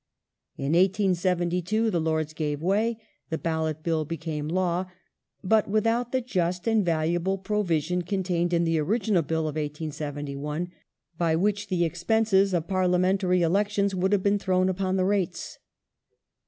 [0.59, 2.97] ^ In 1872 the Lords gave way;
[3.29, 4.87] the Ballot Bill became law,
[5.43, 10.71] but without the just and valuable provision contained in the original Bill of 1871,
[11.19, 15.59] by which the expenses of parliamentary elections would have been thrown upon the rates.